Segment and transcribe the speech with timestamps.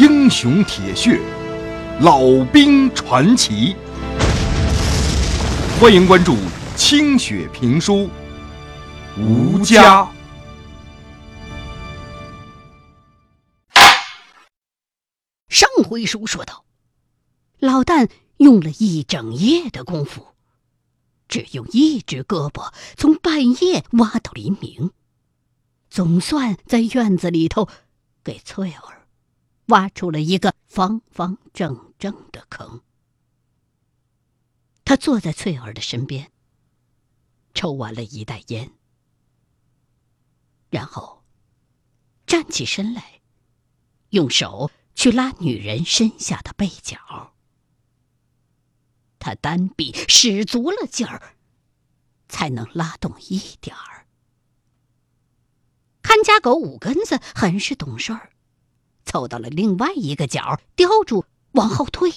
[0.00, 1.20] 英雄铁血，
[2.00, 3.76] 老兵传奇。
[5.78, 6.38] 欢迎关注
[6.74, 8.08] 清雪评书
[9.18, 10.02] 《吴家》。
[15.50, 16.64] 上回书说到，
[17.58, 18.08] 老旦
[18.38, 20.28] 用了一整夜的功夫，
[21.28, 24.92] 只用一只胳膊从半夜挖到黎明，
[25.90, 27.68] 总算在院子里头
[28.24, 28.99] 给翠儿
[29.70, 32.82] 挖出了一个方方正正的坑。
[34.84, 36.30] 他坐在翠儿的身边，
[37.54, 38.70] 抽完了一袋烟，
[40.68, 41.24] 然后
[42.26, 43.20] 站起身来，
[44.10, 44.70] 用手。
[44.92, 47.32] 去拉女人身下的被角，
[49.18, 51.36] 他单臂使足了劲儿，
[52.28, 54.06] 才能拉动一点儿。
[56.02, 58.29] 看家狗五根子很是懂事儿，
[59.04, 62.12] 凑到了另外一个角，叼住往后退。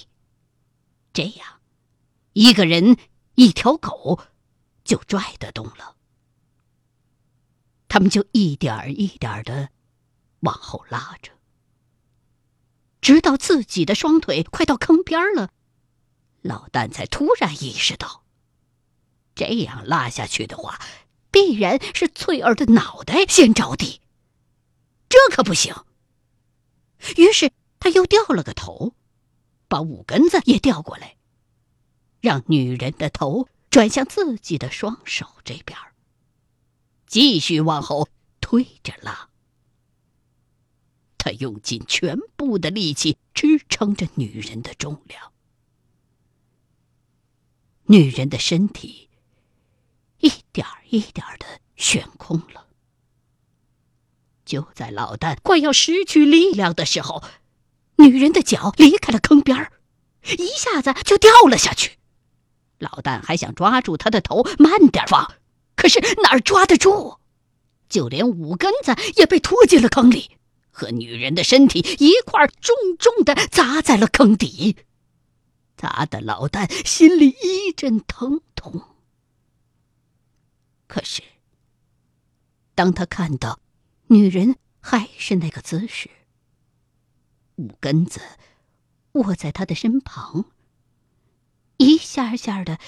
[1.12, 1.60] 这样，
[2.32, 2.96] 一个人
[3.34, 4.20] 一条狗
[4.84, 5.96] 就拽得动了。
[7.88, 9.68] 他们就一点儿一点儿的
[10.40, 11.32] 往后拉着。
[13.00, 15.50] 直到自己的双腿快到坑边了，
[16.40, 18.24] 老旦才突然意识到，
[19.34, 20.80] 这样拉下去的话，
[21.30, 24.00] 必然是翠儿的脑袋先着地，
[25.08, 25.74] 这可不行。
[27.16, 28.94] 于是他又掉了个头，
[29.68, 31.16] 把五根子也调过来，
[32.20, 35.78] 让女人的头转向自己的双手这边，
[37.06, 38.08] 继续往后
[38.40, 39.28] 推着拉。
[41.18, 45.32] 他用尽全部的力气支撑着女人的重量，
[47.84, 49.08] 女人的身体
[50.18, 52.68] 一点一点的悬空了。
[54.44, 57.22] 就在老旦快要失去力量的时候，
[57.96, 59.72] 女人的脚离开了坑边儿
[60.38, 61.98] 一下子就掉了下去。
[62.78, 65.34] 老旦还想抓住她的头，慢点放，
[65.76, 67.18] 可是哪儿抓得住？
[67.88, 70.32] 就连五根子也被拖进了坑里。
[70.76, 74.76] 和女人的身体一块重重的砸在了坑底，
[75.76, 78.82] 砸的老旦心里一阵疼痛。
[80.88, 81.22] 可是，
[82.74, 83.60] 当他看到
[84.08, 86.10] 女人还是那个姿势，
[87.56, 88.20] 五根子
[89.12, 90.44] 卧在他的身旁，
[91.78, 92.78] 一下下的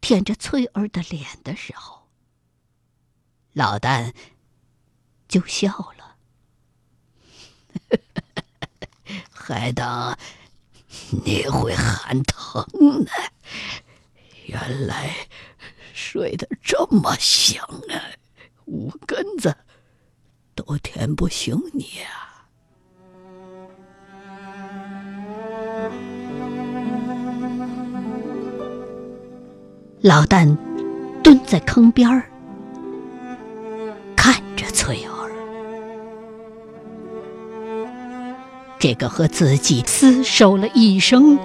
[0.00, 2.08] 舔着翠儿的脸的时候，
[3.52, 4.12] 老旦
[5.28, 6.16] 就笑了。
[9.30, 10.18] 还当
[11.24, 12.66] 你会喊疼
[13.04, 13.10] 呢？
[14.46, 15.28] 原来
[15.94, 18.12] 睡得这么香啊！
[18.66, 19.56] 五根子
[20.58, 22.42] 都舔不醒你啊！
[30.00, 30.56] 老旦
[31.22, 32.28] 蹲在坑边儿，
[34.16, 35.30] 看着翠儿。
[38.80, 41.38] 这个和自己厮守了一生，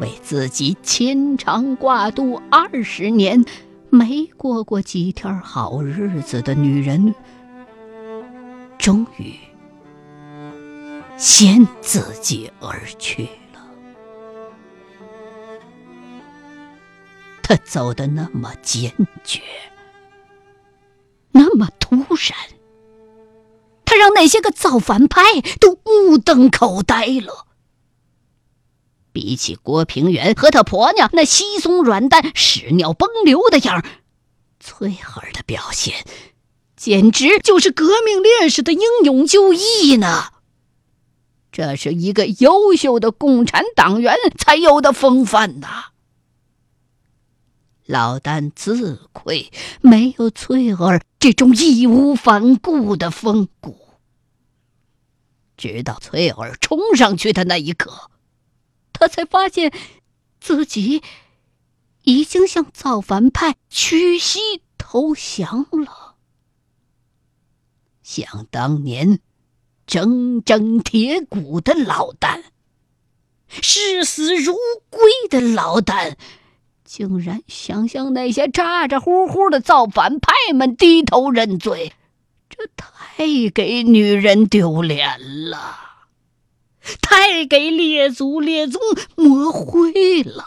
[0.00, 3.44] 为自己牵肠挂肚二十年，
[3.90, 7.14] 没过过几天好日子的女人，
[8.88, 9.34] 终于
[11.18, 13.60] 先自己而去了。
[17.42, 18.90] 他走的那么坚
[19.22, 19.42] 决，
[21.32, 22.38] 那么突然。
[23.84, 25.22] 他让那些个造反派
[25.60, 27.46] 都目瞪口呆了。
[29.12, 33.84] 比起郭平原和他婆娘那稀松软蛋、屎尿崩流的样
[34.58, 36.06] 翠儿的表现
[36.78, 40.32] 简直就是革命烈士的英勇就义呢。
[41.50, 45.86] 这是一个优秀的共产党员才有的风范呐。
[47.84, 49.50] 老旦自愧
[49.80, 53.76] 没有翠儿这种义无反顾的风骨。
[55.56, 58.10] 直到翠儿冲上去的那一刻，
[58.92, 59.72] 他才发现
[60.40, 61.02] 自己
[62.04, 64.38] 已经向造反派屈膝
[64.76, 66.07] 投降了。
[68.10, 69.20] 想当年，
[69.86, 72.44] 铮铮铁骨的老旦，
[73.50, 74.54] 视死如
[74.88, 76.14] 归的老旦，
[76.86, 81.92] 竟然想向那些咋咋呼呼的造反派们低头认罪。
[82.48, 85.78] 这太给女人丢脸了，
[87.02, 88.80] 太给列祖列宗
[89.16, 90.46] 抹灰了，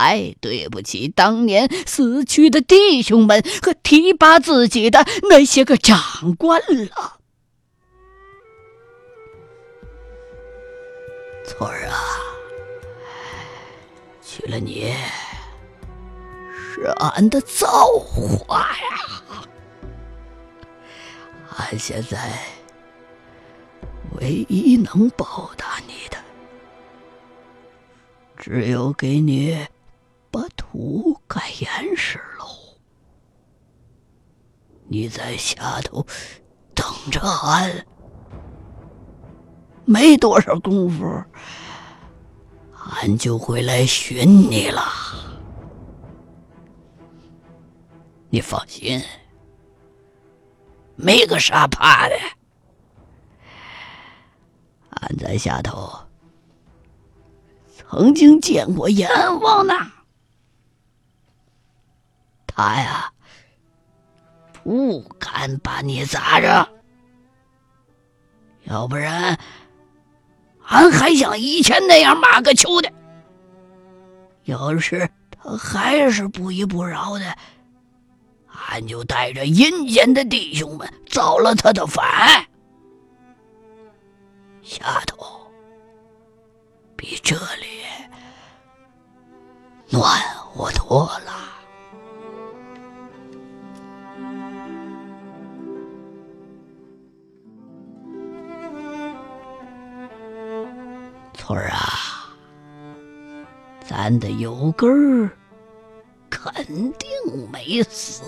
[0.00, 6.58] 太对不起当年死去的弟兄们和提拔自己的那些个长官
[6.88, 7.18] 了。
[11.44, 12.00] 翠儿啊，
[14.22, 14.90] 娶了你
[16.54, 19.44] 是俺的造化呀！
[21.58, 22.38] 俺现在
[24.18, 26.16] 唯一能报答你的，
[28.38, 29.58] 只有给你
[30.70, 32.46] 把土盖严实喽。
[34.88, 36.06] 你在下头
[36.74, 37.86] 等着俺。
[39.84, 41.04] 没多少功夫，
[42.92, 44.84] 俺就会来寻你了。
[48.28, 49.02] 你放心，
[50.94, 52.14] 没个啥怕的。
[54.90, 55.90] 俺在下头
[57.76, 59.74] 曾经见过阎王呢，
[62.52, 63.12] 他呀
[64.62, 66.68] 不敢把你砸着，
[68.64, 69.38] 要不然。
[70.66, 72.92] 俺还像以前那样骂个球的。
[74.44, 77.36] 要是他还是不依不饶的，
[78.68, 82.44] 俺就带着阴间的弟兄们造了他的反。
[84.62, 85.50] 下头
[86.96, 87.82] 比这里
[89.88, 91.49] 暖和多了。
[101.50, 102.30] 翠儿啊，
[103.84, 105.36] 咱的有根儿
[106.30, 107.08] 肯定
[107.50, 108.22] 没死。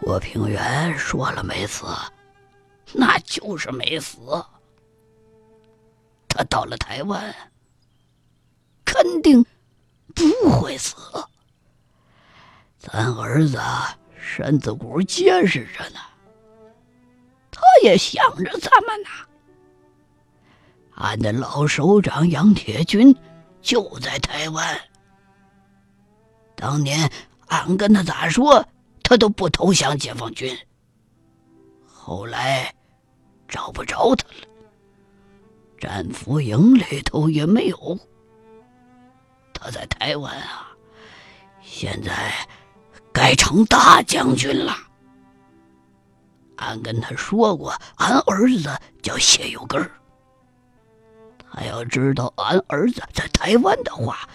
[0.00, 1.86] 郭平原说了没死，
[2.92, 4.16] 那就是没死。
[6.28, 7.34] 他到了台湾，
[8.84, 9.44] 肯定
[10.14, 10.94] 不会死。
[12.78, 13.60] 咱儿子
[14.16, 15.98] 身子骨结实着呢，
[17.50, 19.08] 他也想着咱们呢。
[20.94, 23.16] 俺的老首长杨铁军
[23.60, 24.80] 就在台湾。
[26.54, 27.10] 当年
[27.48, 28.66] 俺跟他咋说，
[29.02, 30.56] 他都不投降解放军。
[31.86, 32.74] 后来
[33.48, 34.48] 找不着他了，
[35.78, 37.98] 战俘营里头也没有。
[39.54, 40.68] 他在台湾啊，
[41.62, 42.32] 现在
[43.12, 44.76] 改成大将军了。
[46.56, 48.70] 俺跟他说过，俺儿子
[49.02, 49.90] 叫谢有根儿。
[51.54, 54.26] 他要知道俺儿子在台湾的话，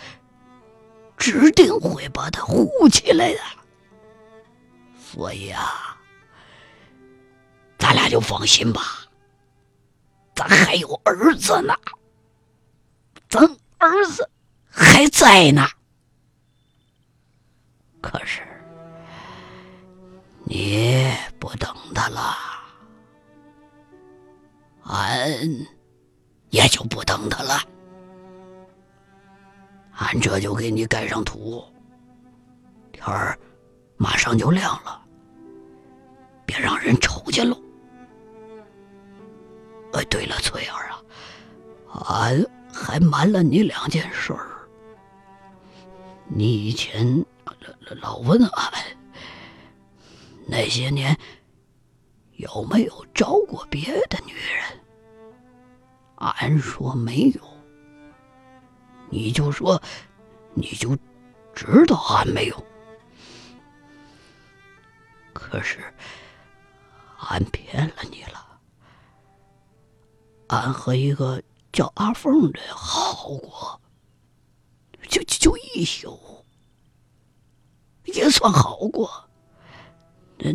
[1.18, 3.40] 指定会把他护起来的。
[5.02, 5.98] 所以啊，
[7.80, 8.82] 咱俩就放心吧，
[10.36, 11.74] 咱还有儿子呢，
[13.28, 13.44] 咱
[13.80, 14.30] 儿子
[14.70, 15.68] 还在呢。
[18.00, 18.42] 可是
[20.44, 22.38] 你不等他了，
[24.84, 25.77] 俺。
[26.58, 27.60] 也就不等他了，
[29.94, 31.64] 俺这就给你盖上土。
[32.92, 33.38] 天儿
[33.96, 35.00] 马上就亮了，
[36.48, 37.56] 别让人瞅见喽。
[39.94, 41.04] 哎，对了，翠儿啊，
[42.08, 42.44] 俺
[42.74, 44.48] 还瞒了你两件事儿。
[46.26, 47.24] 你以前
[48.02, 48.74] 老问俺，
[50.48, 51.16] 那些年
[52.38, 54.87] 有没有招过别的女人？
[56.18, 57.42] 俺说没有，
[59.10, 59.82] 你就说，
[60.56, 60.98] 你就
[61.54, 62.66] 知道俺没有。
[65.32, 65.94] 可是，
[67.20, 68.60] 俺骗了你了。
[70.48, 73.80] 俺和一个叫阿凤的好过，
[75.08, 76.44] 就就一宿，
[78.06, 79.30] 也算好过。
[80.40, 80.52] 那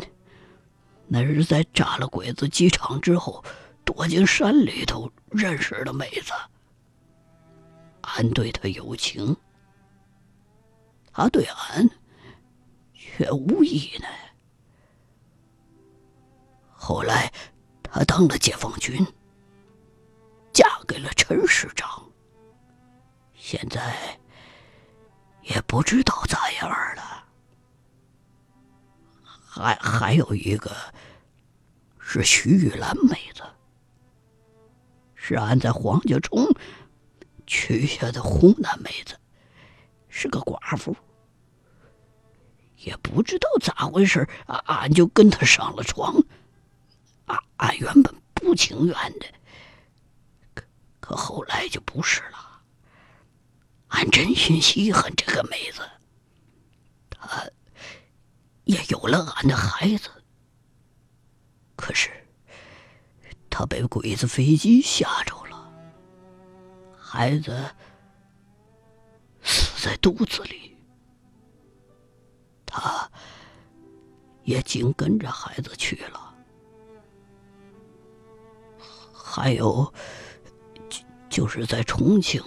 [1.06, 3.44] 那是在炸了鬼子机场之后。
[3.84, 6.32] 躲进山里头认识的妹子，
[8.02, 9.36] 俺对她有情，
[11.12, 11.88] 她对俺
[12.94, 14.06] 却无意呢。
[16.70, 17.32] 后来
[17.82, 19.06] 她当了解放军，
[20.52, 22.10] 嫁给了陈师长，
[23.34, 24.18] 现在
[25.42, 27.24] 也不知道咋样了。
[29.54, 30.74] 还还有一个
[32.00, 33.42] 是徐玉兰妹子。
[35.24, 36.52] 是俺在黄家冲
[37.46, 39.16] 娶下的湖南妹子，
[40.08, 40.96] 是个寡妇，
[42.78, 46.12] 也不知道咋回事，俺俺就跟她上了床。
[47.26, 49.26] 俺俺原本不情愿的，
[50.54, 50.64] 可
[50.98, 52.60] 可后来就不是了。
[53.90, 55.88] 俺真心稀罕这个妹子，
[57.10, 57.48] 她
[58.64, 60.10] 也有了俺的孩子，
[61.76, 62.10] 可是。
[63.54, 65.70] 他被鬼子飞机吓着了，
[66.98, 67.54] 孩子
[69.42, 70.74] 死在肚子里，
[72.64, 73.06] 他
[74.44, 76.34] 也紧跟着孩子去了。
[79.12, 79.92] 还有，
[80.88, 82.42] 就就是在重庆，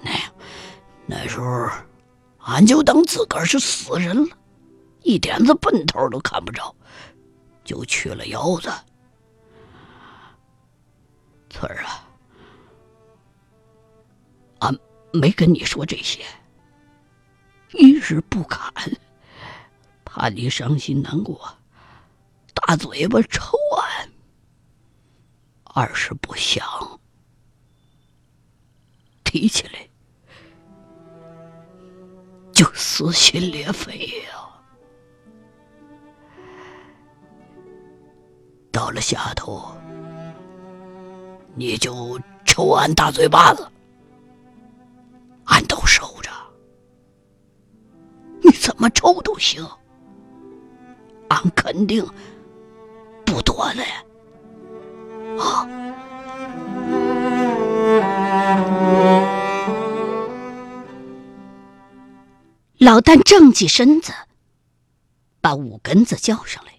[0.00, 0.12] 那
[1.04, 1.68] 那时候，
[2.38, 4.36] 俺就当自个儿是死人了，
[5.02, 6.72] 一点子奔头都看不着，
[7.64, 8.70] 就去了窑子。
[11.58, 12.06] 翠儿啊。
[14.60, 14.78] 俺
[15.12, 16.24] 没跟你说这些，
[17.72, 18.60] 一是不敢，
[20.04, 21.58] 怕你伤心难过，
[22.54, 24.08] 大嘴巴抽俺；
[25.64, 26.64] 二是不想
[29.24, 29.88] 提起来
[32.52, 34.48] 就撕心裂肺呀。
[38.70, 39.72] 到了下头，
[41.58, 43.68] 你就抽俺大嘴巴子。
[45.46, 46.30] 俺都受着，
[48.40, 49.66] 你怎么抽都行，
[51.28, 52.06] 俺肯定
[53.26, 53.82] 不躲的
[55.42, 55.66] 啊！
[62.78, 64.12] 老旦正起身子，
[65.40, 66.74] 把五根子叫上来，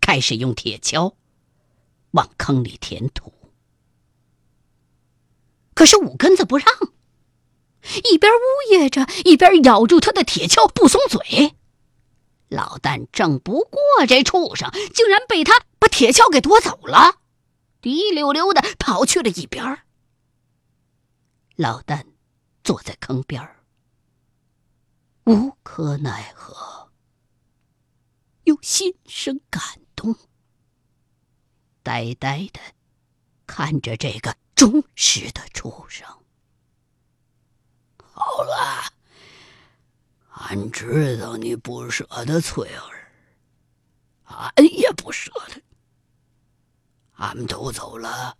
[0.00, 1.12] 开始用铁锹
[2.12, 3.30] 往坑里填土。
[5.74, 6.66] 可是五根子不让。
[8.10, 11.56] 一边呜咽着，一边咬住他的铁锹不松嘴。
[12.48, 17.16] 老旦挣不过这畜生，竟然被他把铁锹给夺走了，
[17.80, 19.82] 滴溜溜的跑去了一边。
[21.56, 22.06] 老旦
[22.62, 23.48] 坐在坑边
[25.24, 26.90] 无可奈何，
[28.44, 29.62] 又心生感
[29.96, 30.14] 动，
[31.82, 32.60] 呆呆的
[33.46, 36.06] 看着这个忠实的畜生。
[37.98, 38.92] 好了，
[40.28, 43.10] 俺知道你不舍得翠儿，
[44.22, 45.60] 俺也不舍得。
[47.14, 48.38] 俺们都走了，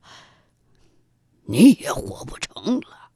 [1.43, 3.11] 你也活不成了，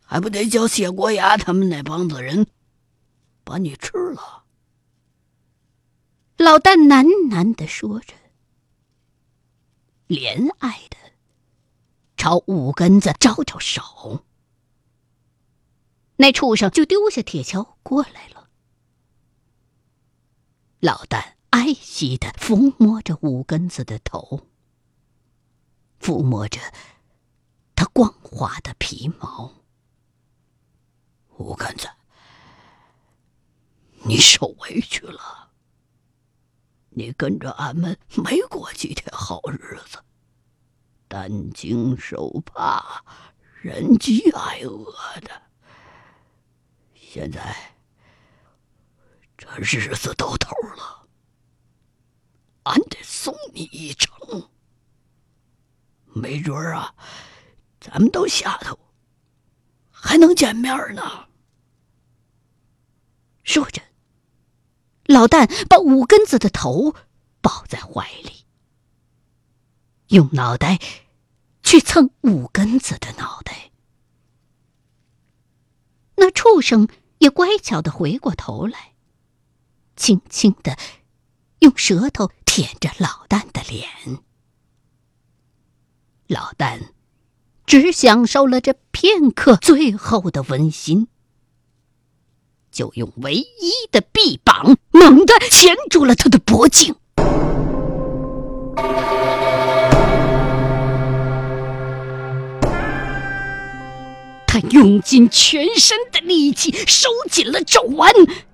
[0.00, 2.46] 还不得叫谢国牙他们那帮子人
[3.42, 4.44] 把你吃了？
[6.36, 8.14] 老旦喃喃的说着，
[10.06, 10.96] 怜爱的
[12.24, 14.24] 朝五根子招招手。
[16.16, 18.48] 那畜生就丢下铁锹过来了。
[20.80, 24.48] 老旦爱惜的抚摸着五根子的头，
[26.00, 26.58] 抚摸着
[27.76, 29.52] 他光滑的皮毛。
[31.36, 31.90] 五根子，
[34.04, 35.50] 你受委屈了。
[36.88, 40.02] 你跟着俺们没过几天好日子，
[41.08, 43.02] 担惊受怕，
[43.60, 44.84] 忍饥挨饿
[45.20, 45.42] 的。
[46.94, 47.76] 现在
[49.36, 51.06] 这日子到头了，
[52.64, 54.48] 俺得送你一程。
[56.06, 56.94] 没准儿啊，
[57.80, 58.78] 咱们到下头
[59.90, 61.28] 还能见面呢。
[63.42, 63.82] 说着，
[65.06, 66.94] 老旦把五根子的头
[67.40, 68.43] 抱在怀里，
[70.08, 70.78] 用脑袋
[71.62, 73.70] 去蹭五根子的脑袋。
[76.16, 76.88] 那畜生。
[77.18, 78.92] 也乖巧的回过头来，
[79.96, 80.76] 轻轻的
[81.60, 83.88] 用舌头舔着老旦的脸。
[86.26, 86.88] 老旦
[87.64, 91.08] 只享受了这片刻最后的温馨，
[92.70, 96.94] 就用唯一的臂膀猛地钳住了他的脖颈。
[104.54, 108.08] 他用尽全身的力气，收紧了肘弯，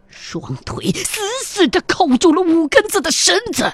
[0.09, 3.71] 双腿死死的扣住了五根子的身子。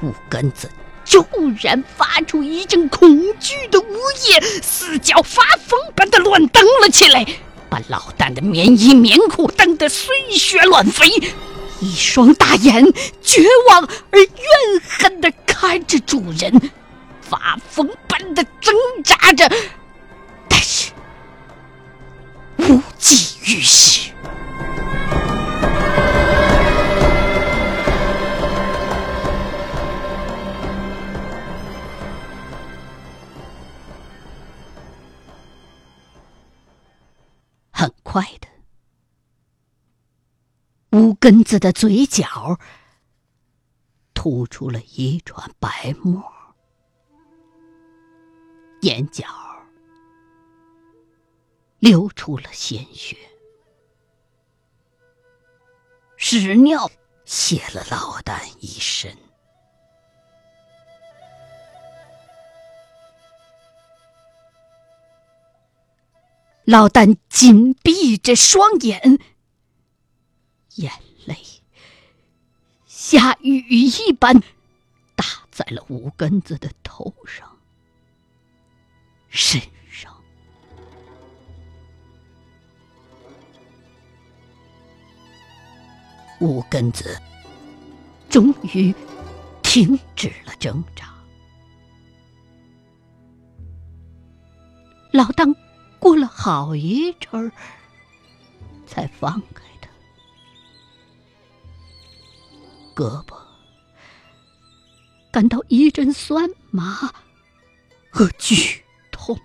[0.00, 0.70] 五根子
[1.04, 1.26] 骤
[1.60, 3.96] 然发出一阵恐惧的呜
[4.28, 7.26] 咽，四脚发疯般的乱蹬了起来，
[7.68, 11.08] 把老旦的棉衣棉裤蹬得碎屑乱飞。
[11.80, 12.84] 一双大眼
[13.20, 13.82] 绝望
[14.12, 16.70] 而怨恨的看着主人，
[17.20, 18.72] 发疯般的挣
[19.02, 19.50] 扎着。
[23.00, 24.12] 无济于事。
[37.70, 38.48] 很快的，
[40.90, 42.58] 五根子的嘴角
[44.12, 46.22] 吐出了一串白沫，
[48.82, 49.24] 眼角
[51.80, 53.16] 流出了鲜血，
[56.16, 56.90] 屎尿
[57.24, 59.16] 泄了老旦一身。
[66.64, 69.18] 老旦紧闭着双眼，
[70.76, 70.92] 眼
[71.24, 71.36] 泪
[72.86, 74.40] 下雨一般
[75.16, 77.58] 打在了五根子的头上、
[79.30, 79.60] 身
[86.40, 87.20] 五根子
[88.28, 88.94] 终于
[89.62, 91.14] 停止了挣扎，
[95.12, 95.54] 老当。
[96.00, 97.52] 过了好一阵儿，
[98.86, 99.90] 才放开他。
[102.94, 103.36] 胳膊
[105.30, 107.12] 感到一阵酸麻
[108.08, 108.82] 和剧
[109.12, 109.38] 痛，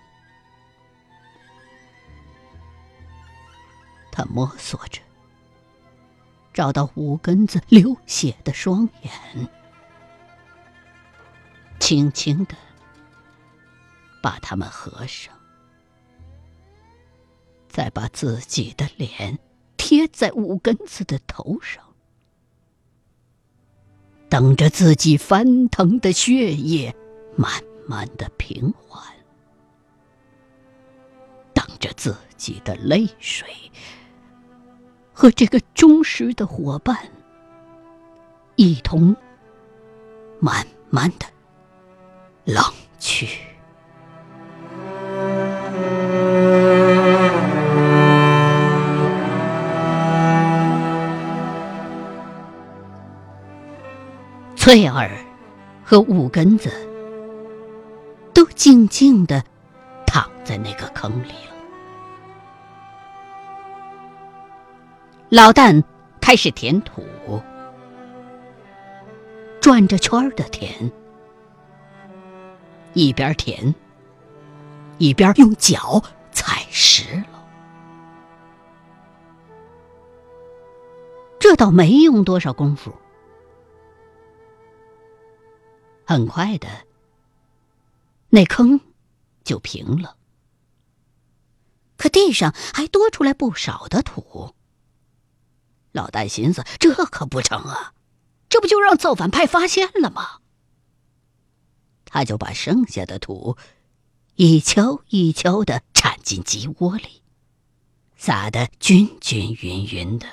[4.14, 5.02] 他摸索着
[6.56, 9.12] 找到五根子流血的双眼，
[11.82, 12.56] 轻轻的
[14.24, 15.36] 把它们合上。
[17.68, 19.38] 再把自己的脸
[19.76, 21.84] 贴在五根子的头上，
[24.30, 26.96] 等着自己翻腾的血液
[27.36, 27.52] 慢
[27.86, 29.04] 慢的平缓，
[31.54, 33.54] 等着自己的泪水
[35.18, 36.98] 和这个忠实的伙伴
[38.58, 39.16] 一同
[40.42, 41.26] 慢慢的
[42.44, 42.62] 冷
[43.00, 43.40] 去。
[54.58, 55.10] 翠儿
[55.82, 56.70] 和五根子
[58.34, 59.42] 都静静的
[60.06, 61.55] 躺在那个坑里了。
[65.36, 65.84] 老旦
[66.22, 67.04] 开始填土，
[69.60, 70.90] 转着圈的填，
[72.94, 73.76] 一边填
[74.98, 77.46] 一边用脚踩实了。
[81.38, 82.96] 这倒没用多少功夫。
[86.06, 86.70] 很快的，
[88.30, 88.80] 那坑
[89.44, 90.16] 就平了，
[91.98, 94.56] 可地上还多出来不少的土。
[95.96, 97.94] 老旦寻思：这可不成啊，
[98.50, 100.42] 这不就让造反派发现了吗？
[102.04, 103.58] 他就把剩下的土
[104.36, 107.24] 一锹一锹的铲进鸡窝里，
[108.18, 110.28] 撒得均均匀匀的，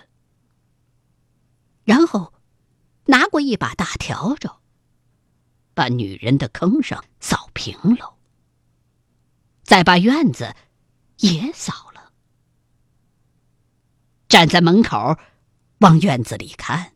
[1.84, 2.32] 然后
[3.04, 4.50] 拿过一把大笤帚。
[5.74, 8.18] 把女人的坑上扫平了，
[9.62, 10.54] 再把院子
[11.16, 12.12] 也扫了。
[14.28, 15.16] 站在门口，
[15.82, 16.92] 往院子里看，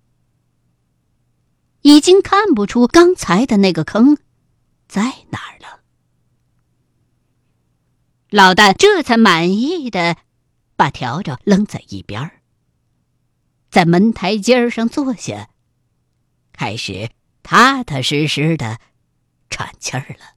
[1.83, 4.17] 已经看不出刚才的那个坑
[4.89, 5.83] 在哪儿了。
[8.31, 10.17] 老旦这才满意的
[10.77, 12.41] 把笤帚扔在一边儿
[13.71, 15.51] 在门台阶上坐下，
[16.53, 17.11] 开始。
[17.49, 18.81] 踏踏实实的
[19.51, 20.36] 喘气儿了。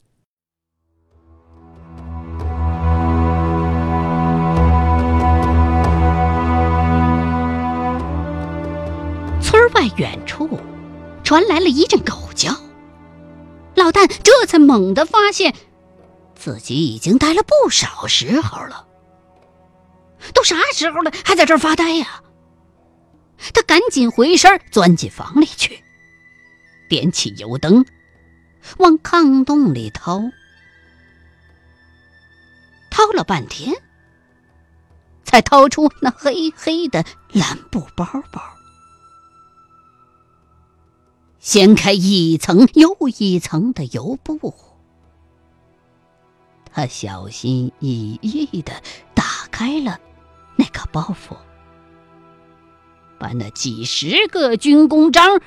[10.47, 10.60] 处
[11.23, 12.56] 传来了一阵狗叫，
[13.75, 15.54] 老旦这才猛地发现
[16.34, 18.88] 自己已经待了不少时候了。
[20.34, 22.21] 都啥时候了，还在这儿发呆呀？
[23.54, 25.84] 他赶紧回身钻进房里去。
[26.89, 27.86] 点起油灯，
[28.78, 30.21] 往炕洞里掏，
[32.89, 33.75] 掏了半天，
[35.23, 38.41] 才掏出那黑黑的蓝布包包。
[41.49, 44.53] 掀开一层又一层的油布，
[46.71, 48.71] 他小心翼翼的
[49.15, 49.99] 打开了
[50.57, 51.35] 那个包袱，
[53.17, 55.41] 把那几十个军功章。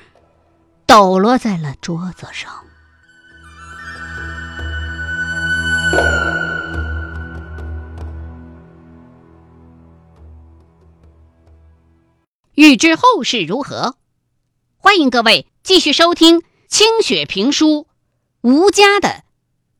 [0.85, 2.51] 抖落在了桌子上。
[12.55, 13.95] 欲知后事如何，
[14.85, 17.67] 欢迎各位继续收听《清雪评书·
[18.41, 19.23] 吴家的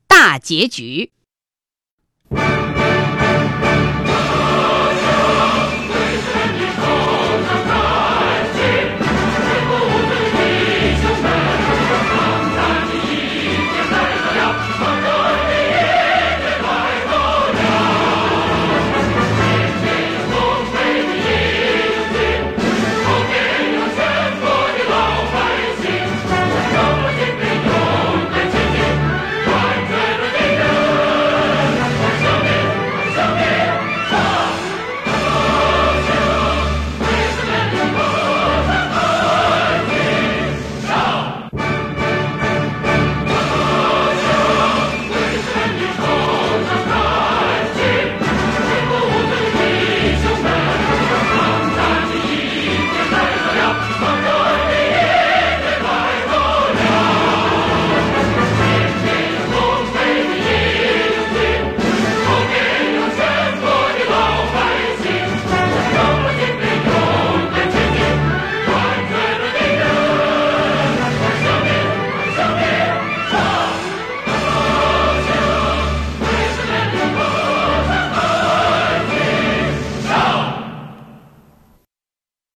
[0.08, 1.12] 大结局》。